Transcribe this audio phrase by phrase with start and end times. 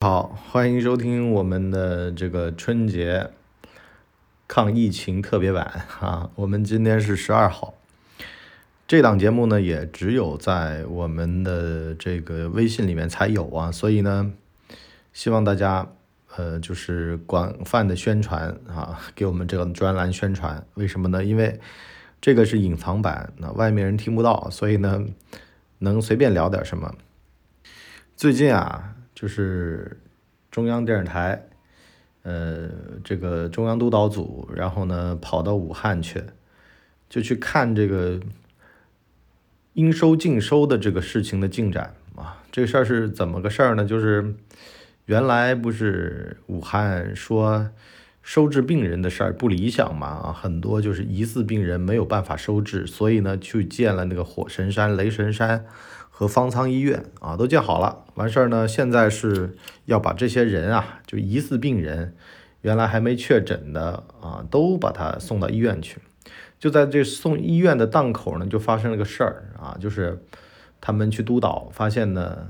[0.00, 3.30] 好，欢迎收听我们的这个春节
[4.46, 6.30] 抗疫情特别版 啊！
[6.36, 7.74] 我们今天是十二号，
[8.86, 14.32] 这档节目呢也只有在我们的这个微信里面才有啊，所以呢，
[15.12, 15.88] 希望大家
[16.36, 20.64] 呃就是广泛的宣传啊，给我们这个专栏宣传。
[20.74, 21.24] 为什么呢？
[21.24, 21.58] 因为
[22.20, 25.04] 这个是隐藏版，那外面人听不到，所以呢
[25.78, 26.94] 能随便聊点什么。
[28.16, 28.94] 最近啊。
[29.20, 29.98] 就是
[30.48, 31.48] 中央电视台，
[32.22, 32.70] 呃，
[33.02, 36.22] 这个中央督导组，然后呢跑到武汉去，
[37.08, 38.20] 就去看这个
[39.72, 42.40] 应收尽收的这个事情的进展啊。
[42.52, 43.84] 这个事儿是怎么个事儿呢？
[43.84, 44.36] 就是
[45.06, 47.70] 原来不是武汉说
[48.22, 55.66] 收治病人的事儿不理想嘛啊，很多就是疑似病人没有办法收治，所以呢去建了那个火神山、雷神山。
[56.18, 62.12] 和方舱医院啊都建好了，完事儿呢，现在是要把这些人啊，就疑似病人，
[62.62, 66.00] 原来还没确诊的啊，都把他送到医院去。
[66.58, 70.20] 就在这送医院的档口呢，就发生了个事儿啊，就是
[70.80, 72.48] 他们去督导，发现呢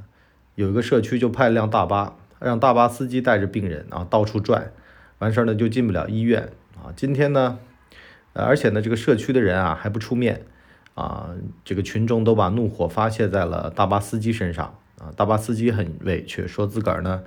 [0.54, 4.72] 有一个社区就派了辆大巴，让大巴司机带着病人啊到处转，
[5.18, 6.88] 完事儿呢就进不了医院啊。
[6.96, 7.58] 今天呢，
[8.32, 10.46] 而且呢这个社区的人啊还不出面。
[10.98, 11.30] 啊，
[11.64, 15.14] 这个群众都把怒火发泄在了大巴司机身上啊！
[15.14, 17.22] 大巴司机很委屈，说自个儿呢，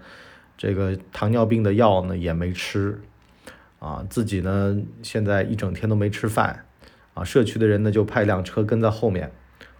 [0.57, 2.99] 这个糖尿病的药呢也没吃
[3.79, 6.65] 啊，自己呢现在一整天都没吃饭
[7.13, 7.23] 啊。
[7.23, 9.31] 社区的人呢就派辆车跟在后面，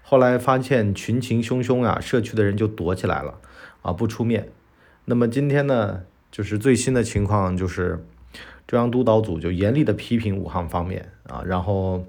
[0.03, 3.39] 后来发现群情汹汹啊，社区的人就躲起来了
[3.81, 4.47] 啊，不出面。
[5.03, 8.01] 那么今天呢，就是最新的情况，就是
[8.65, 12.05] 中央督导组就严厉的批评武汉方面啊，然后。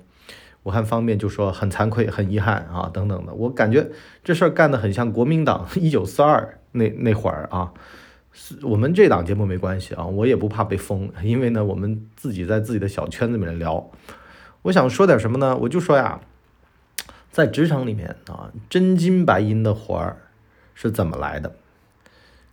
[0.65, 3.35] 武汉方面就说很惭愧、很遗憾啊，等等的。
[3.35, 3.91] 我感觉
[4.23, 7.73] 这事儿干得很像国民党 一九四二那那会儿啊。
[8.63, 13.91] 我们这档节目没关系啊，我也不怕被封，因为呢，我们自己在自己的小圈子里面聊。
[14.63, 15.57] 我想说点什么呢？
[15.57, 16.21] 我就说呀，
[17.31, 20.17] 在职场里面啊，真金白银的活儿
[20.75, 21.53] 是怎么来的？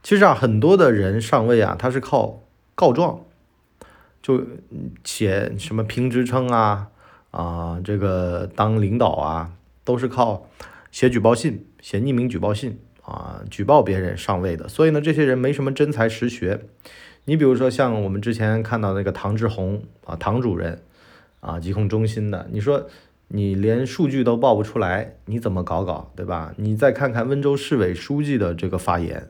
[0.03, 2.41] 其实啊，很多的人上位啊，他是靠
[2.75, 3.21] 告状，
[4.21, 4.45] 就
[5.05, 6.87] 写什么评职称啊。
[7.31, 9.51] 啊，这个当领导啊，
[9.83, 10.47] 都是靠
[10.91, 14.67] 写举报信、写匿名举报信啊，举报别人上位的。
[14.67, 16.61] 所以呢，这些人没什么真才实学。
[17.25, 20.81] 你比如说，像我们之前看到那个唐志红啊，唐主任
[21.39, 22.87] 啊，疾控中心的，你说
[23.27, 26.53] 你连数据都报不出来，你怎么搞搞，对吧？
[26.57, 29.29] 你再看看温州市委书记的这个发言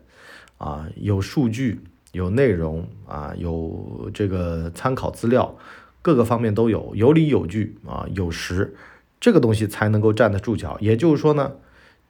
[0.57, 1.81] 啊，有数据、
[2.13, 5.57] 有内容啊，有这个参考资料。
[6.01, 8.73] 各个方面都有，有理有据啊，有实，
[9.19, 10.77] 这个东西才能够站得住脚。
[10.79, 11.53] 也就是说呢，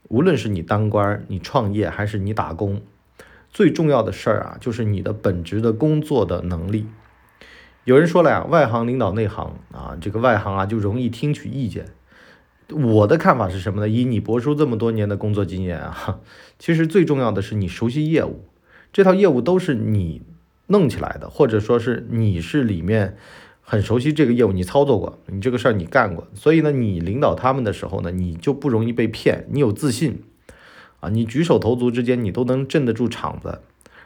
[0.09, 2.81] 无论是你当官、你创业还是你打工，
[3.49, 6.85] 最重要的事儿啊，就是你的本职的工作的能力。
[7.85, 11.85] 有人说了呀，外行领导内行啊，这个外行啊就容易听取意见。
[12.71, 13.89] 我的看法是什么呢？
[13.89, 16.19] 以你博叔这么多年的工作经验啊，
[16.59, 18.45] 其实最重要的是你熟悉业务，
[18.93, 20.21] 这套业务都是你
[20.67, 23.17] 弄起来的，或者说是你是里面。
[23.71, 30.23] 很熟悉这个业务，你操作过，你这个事儿你干过，所以呢，你领导他们的时候呢，你就不容易被骗，你有自信
[31.01, 33.61] 啊，你举手投足之间你都能镇得住场子。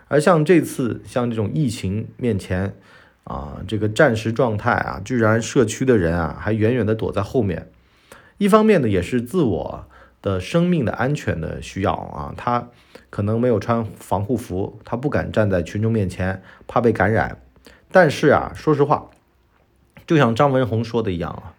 [0.09, 2.75] 而像这次像这种疫情面前
[3.24, 7.72] 啊，这个战时状态啊，居然社区的人啊还远远的躲在后面，
[8.40, 9.88] 一方面呢也是自我
[10.22, 12.68] 的生命的安全的需要啊，他
[13.09, 17.41] 可能没有穿防护服，他不敢站在群众面前，怕被感染。
[17.90, 19.09] 但是啊，说实话。
[20.05, 21.55] 就像张文宏说的一样啊，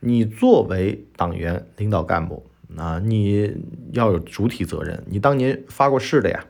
[0.00, 2.44] 你作为党员领导干部
[2.76, 3.52] 啊，你
[3.92, 5.02] 要有主体责任。
[5.08, 6.44] 你当年发过誓的呀，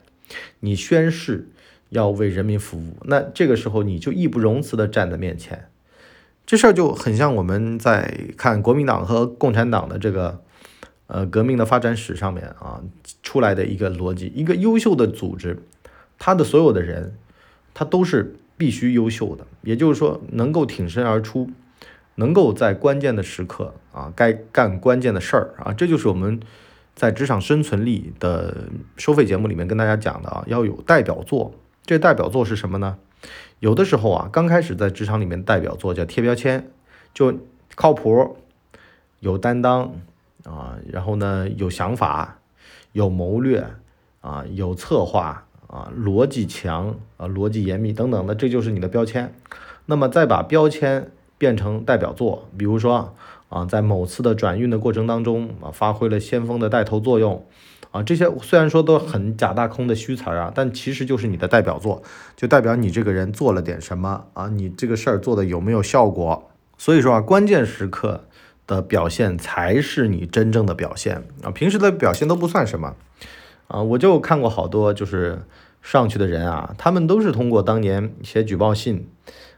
[0.60, 1.48] 你宣誓
[1.91, 5.68] 要为人民服务，那这个时候你就义不容辞的站在面前。
[6.44, 10.42] 这事儿就很像我们在看国民党和共产党的这个
[11.06, 12.82] 呃革命的发展史上面啊
[13.22, 15.62] 出来的一个逻辑：一个优秀的组织，
[16.18, 17.14] 他的所有的人，
[17.72, 18.34] 他都是。
[18.60, 21.48] 必须优秀的，也就是说能够挺身而出，
[22.16, 26.39] 能够在关键的时刻啊，该干关键的事儿啊，这就是我们
[26.95, 28.68] 在职场生存力的
[28.98, 31.54] 收费节目里面跟大家讲的啊，要有代表作。
[31.86, 32.98] 这代表作是什么呢？
[33.60, 36.71] 有的时候啊，刚开始在职场里面代表作叫贴标签，
[37.15, 37.34] 就
[37.74, 38.36] 靠谱、
[39.21, 39.95] 有担当
[40.45, 42.41] 啊，然后呢有想法、
[42.92, 43.65] 有谋略
[44.21, 45.47] 啊、有策划。
[45.71, 49.33] 啊，逻辑强啊，逻辑严密等等的，这就是你的标签。
[49.87, 53.15] 那么再把标签变成代表作，比如说
[53.49, 57.47] 啊，在某次的转运的过程当中啊，发挥了先锋的带头作用。
[57.93, 62.03] 啊，这些虽然说都很假大空的虚词儿啊，但其实就是你的代表作，
[62.37, 66.51] 就代表你这个人做了点什么啊，你这个事儿做的有没有效果？
[66.78, 68.27] 所以说啊，关键时刻
[68.67, 72.95] 的表现才是你真正的表现啊，平时的表现都不算什么
[73.71, 73.83] 啊。
[73.83, 75.39] 我就看过好多就是
[75.83, 79.09] 上去的人啊，他们都是通过当年写举报信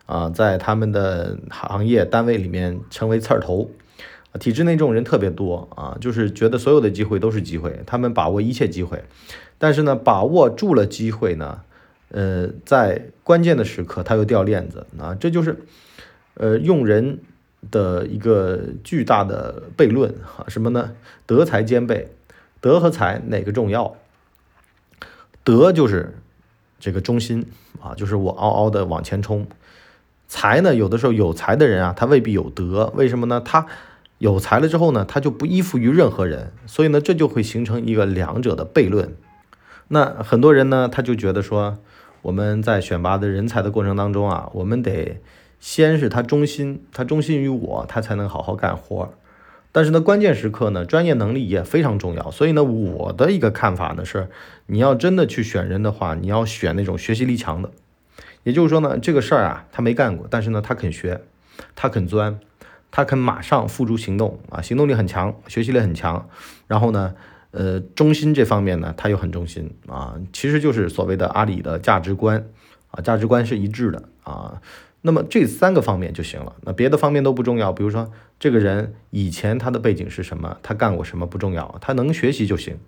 [0.07, 3.71] 啊，在他们的行业单位里面成为刺儿头。
[4.41, 9.05] 体制内这种人特别多啊，就是觉得所有的机会都是机会，他们把握一切机会，
[9.59, 11.61] 但是呢，把握住了机会呢，
[12.09, 15.59] 呃，在关键的时刻他又掉链子啊，这就是
[16.33, 17.19] 呃用人
[17.71, 20.93] 的一个巨大的悖论啊，什么呢？
[21.27, 22.09] 德才兼备，
[22.63, 23.95] 德和才哪个重要？
[25.45, 26.19] 德就是
[26.79, 27.47] 这个中心
[27.81, 29.47] 啊，就是我嗷嗷的往前冲，
[30.29, 33.41] 才呢，有的时候有才的人啊，他未必有德，为什么呢？
[33.45, 33.67] 他
[34.19, 39.17] 有才了之后呢，他就不依附于任何人，所以呢，这就会形成一个两者的悖论。
[39.89, 41.79] 那很多人呢，他就觉得说，
[42.23, 45.21] 我们在选拔的人才的过程当中啊，我们得
[45.59, 49.13] 先是他忠心，他忠心于我，他才能好好干活。
[49.73, 52.31] 但是呢，关键时刻呢，专业能力也非常重要。
[52.31, 54.29] 所以呢，我的一个看法呢是，
[54.67, 57.71] 你要真的去选人的话，你要选那种学习力强的。
[58.45, 61.23] 也就是说呢，这个事儿啊，他没干过，但是呢，他肯学，
[61.75, 62.39] 他肯钻。
[62.95, 66.29] 他肯马上付诸行动啊，行动力很强，学习力很强，
[66.67, 67.15] 然后呢，
[67.51, 72.45] 呃，中心这方面呢，他又很忠心啊，其实就是所谓的阿里的价值观
[72.91, 74.61] 啊，价值观是一致的啊。
[75.03, 77.73] 那么这三个方面就行了，那别的方面都不重要。
[77.73, 78.11] 比如说
[78.41, 82.79] 这个人以前他的背景是什么，他干过什么不重要，他能学习就行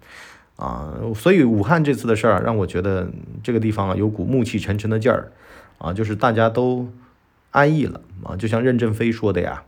[0.56, 0.94] 啊。
[1.14, 3.08] 所以武汉这次的事儿让我觉得
[3.42, 5.32] 这个地方啊有股暮气沉沉的劲儿
[5.78, 6.88] 啊，就是大家都。
[7.54, 9.62] 安逸了啊，就像任正非说的呀，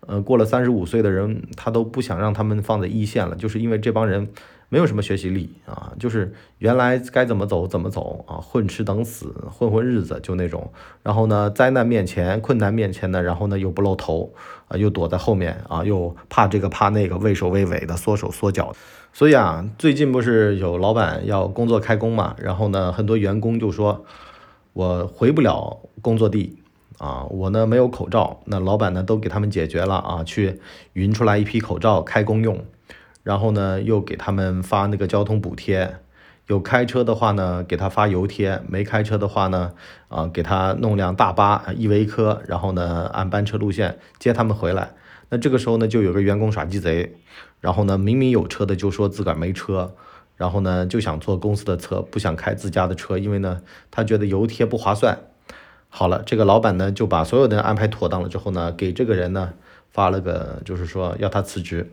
[0.00, 4.28] 呃，过了三十五岁的人，他都不想让他们放在一线了，就是因为这帮人
[4.72, 10.72] 没有什么学习力啊，就是原来该怎么走怎么走啊，混吃等死，混混日子就那种。
[11.02, 14.32] 然后呢，灾难面前、困难面前呢，然后呢又不露头
[14.68, 18.74] 啊，又躲在后面啊，又怕这个怕那个，畏首畏尾的，缩手缩脚。
[19.12, 24.06] 所以啊，最近不是有老板要工作开工嘛，然后呢，很多员工就说，
[24.72, 26.58] 我回不了工作地。
[26.98, 30.60] 啊，我呢没有口罩，那老板呢都给他们解决了啊，去
[30.92, 32.64] 匀出来一批口罩开工用，
[33.22, 35.96] 然后呢又给他们发那个交通补贴，
[36.46, 39.72] 有开车的话呢给他发油贴，没开车的话呢
[40.08, 44.92] 啊给他弄辆大巴依维柯，然后呢按班车路线接他们回来。
[45.28, 47.14] 那这个时候呢就有个员工耍鸡贼，
[47.60, 49.94] 然后呢明明有车的就说自个儿没车，
[50.36, 55.18] 然后呢就想坐公司的车，不想开自家的车，因为呢他觉得油贴不划算。
[55.88, 59.52] 好了，这个老板呢就把所有的人安排妥当了之后呢，给这个人呢
[59.90, 61.92] 发了个，就是说要他辞职。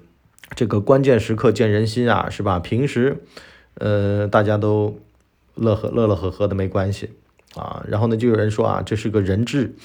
[0.56, 2.60] 这个关键时刻见人心啊，是吧？
[2.60, 3.24] 平时，
[3.76, 5.00] 呃，大家都
[5.56, 7.12] 乐呵乐乐呵呵的没关系
[7.56, 7.84] 啊。
[7.88, 9.76] 然后呢，就有人说啊，这是个人治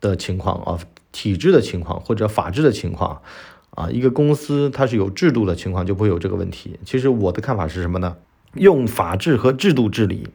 [0.00, 0.78] 的情况啊，
[1.10, 3.22] 体制的情况或者法治的情况
[3.70, 3.90] 啊。
[3.90, 6.78] 一个公司它是有制度的情况，就不会有这个问题。
[6.84, 8.16] 其实我的看法是什么呢？
[8.54, 10.28] 用法治和制度治理，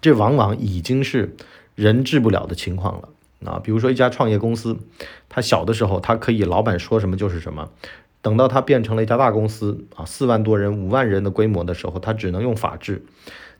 [0.00, 1.36] 这往往已经是。
[1.76, 3.08] 人治不了的情况了
[3.50, 4.76] 啊，比如说一家创业公司，
[5.30, 7.70] 他小的时候他可以老板说什么就是什么，
[8.22, 13.02] 等到他变成了一家大公司啊，四万多人、五万人的规模的时候，他只能用法治。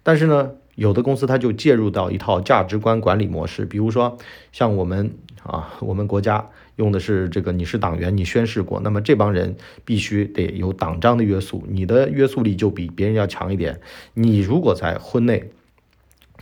[0.02, 4.18] 但是呢，有的公司他就介入到一套价值观管理模式，比如说
[4.52, 5.12] 像我们
[5.42, 13.80] 啊，我们国家用的是这个，你是党员，你宣誓过，那么这帮人必须得有党章的约束，你的约束力就比别人要强一点。
[14.14, 15.50] 你如果在婚内，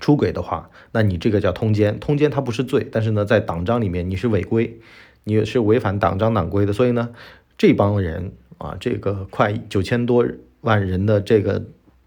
[0.01, 4.79] 出轨的话，那你这个叫通奸，通奸它不是罪，但是呢，在党章里面你是违规，
[5.25, 7.11] 你是违反党章党规的，所以呢，
[7.59, 10.25] 这帮人啊，这个快九千多
[10.63, 11.63] 万人的这个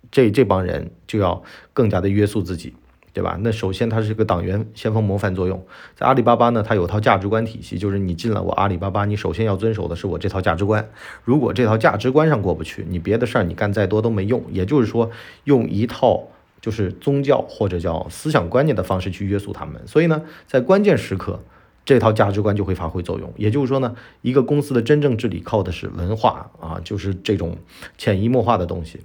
[0.09, 1.43] 这这帮人就要
[1.73, 2.73] 更加的约束自己，
[3.13, 3.37] 对吧？
[3.41, 10.89] 那首先它是个党员先锋模范作用，在阿里巴巴呢，它有套价值观体系，就是你进了我阿里巴巴，你首先要遵守的是我这套价值观，
[11.23, 15.11] 如果这套价值观上过不去，你别的事儿你干再多都没用，也就是说
[15.43, 16.29] 用一套。
[16.61, 21.39] 就是宗教或者叫思想观念的方式去约束他们，所以呢，在关键时刻，
[21.85, 23.33] 这套价值观就会发挥作用。
[23.37, 27.57] 也就是说呢，一个公司的真正治理靠的是文化啊，就是这种
[27.97, 29.01] 潜移默化的东西。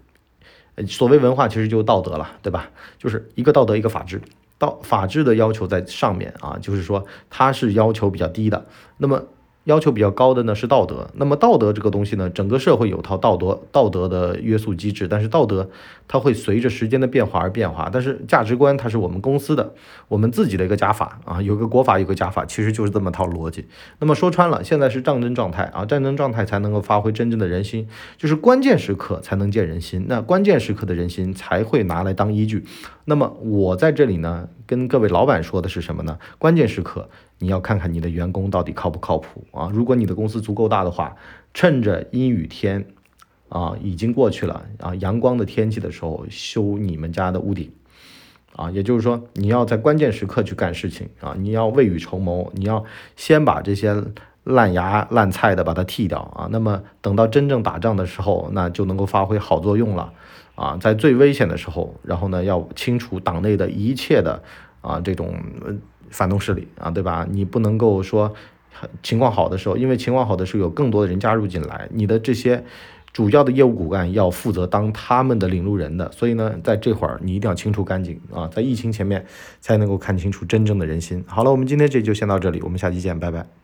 [0.86, 2.70] 所谓文化，其实就道德了，对吧？
[2.98, 4.20] 就是一个道德，一个法治。
[4.58, 8.66] 道法治的要求在上面啊，就是说它是要求比较低的。
[8.98, 9.22] 那么
[9.66, 11.10] 要求比较高的呢是道德。
[11.14, 15.68] 那么道德这个东西呢，整个社会有套道德道德的约束机制，但是道德
[16.06, 17.90] 它会随着时间的变化而变化。
[17.92, 19.74] 但是价值观它是我们公司的，
[20.06, 23.66] 我们自己的一个加法啊，有个国法，有个加法，其实就是这么套逻辑。
[23.98, 30.06] 那么说穿了，现在是战争状态啊，战争状态才能够发挥真正的人心，就是关键时刻才能见人心。
[30.08, 32.64] 那关键时刻的人心才会拿来当依据。
[33.06, 36.18] 那么我在这里呢，跟各位老板说的是什么呢？
[36.38, 37.08] 关键时刻。
[37.38, 39.70] 你要看看你的员工到底靠不靠谱啊？
[39.72, 41.14] 如果你的公司足够大的话，
[41.52, 42.86] 趁着阴雨天，
[43.50, 47.70] 啊，已经过去了啊，阳光的天气的时候修你们家的屋顶，
[48.54, 52.82] 啊，也就是说你要在关键时刻去干事情啊，你要未雨绸缪，你要
[53.16, 54.02] 先把这些
[54.42, 60.10] 烂牙烂菜的把它剃掉啊，那么等到真正打仗的时候，那就能够发挥好作用了
[60.54, 64.42] 啊，在最危险的时候，然后呢要清除党内的一切的
[64.80, 65.34] 啊这种。
[66.10, 67.26] 反动势力啊，对吧？
[67.30, 68.34] 你不能够说
[69.02, 72.64] 情况好的时候，因为情况好的时候有更多的人加入进来，你的这些
[73.12, 79.24] 主要的业务骨干要负责当他们的领路人的，所以呢，在这会儿你一定要清除干净啊，在疫情前面
[79.60, 81.24] 才能够看清楚真正的人心。
[81.26, 83.56] 好了，我们今天这就先到这里，我们下期见，拜拜。